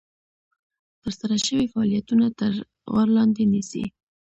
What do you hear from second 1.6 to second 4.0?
فعالیتونه تر غور لاندې نیسي.